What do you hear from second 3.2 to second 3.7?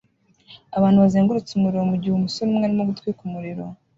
umuriro